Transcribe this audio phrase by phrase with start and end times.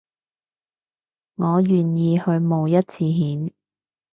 [1.35, 3.51] 我願意去冒一次險